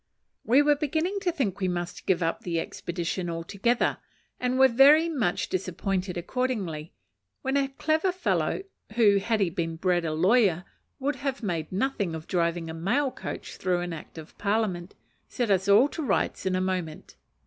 We 0.43 0.63
were 0.63 0.73
beginning 0.75 1.19
to 1.19 1.31
think 1.31 1.59
we 1.59 1.67
must 1.67 2.07
give 2.07 2.23
up 2.23 2.41
the 2.41 2.59
expedition 2.59 3.29
altogether, 3.29 3.99
and 4.39 4.57
were 4.57 4.67
very 4.67 5.07
much 5.09 5.47
disappointed 5.47 6.17
accordingly, 6.17 6.95
when 7.43 7.55
a 7.55 7.67
clever 7.67 8.11
fellow 8.11 8.63
who, 8.95 9.17
had 9.17 9.41
he 9.41 9.51
been 9.51 9.75
bred 9.75 10.03
a 10.03 10.11
lawyer, 10.15 10.65
would 10.97 11.17
have 11.17 11.43
made 11.43 11.71
nothing 11.71 12.15
of 12.15 12.25
driving 12.25 12.67
a 12.67 12.73
mail 12.73 13.11
coach 13.11 13.57
through 13.57 13.81
an 13.81 13.93
act 13.93 14.17
of 14.17 14.35
parliament 14.39 14.95
set 15.27 15.51
us 15.51 15.69
all 15.69 15.87
to 15.89 16.01
rights 16.01 16.47
in 16.47 16.55
a 16.55 16.61
moment. 16.61 17.15